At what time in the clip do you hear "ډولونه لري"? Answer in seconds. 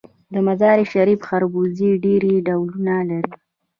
2.47-3.33